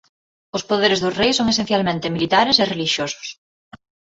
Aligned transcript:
Os 0.57 0.63
poderes 0.69 0.99
dos 1.03 1.17
reis 1.21 1.35
son 1.39 1.47
esencialmente 1.53 2.13
militares 2.15 2.55
e 2.63 2.65
relixiosos. 2.73 3.27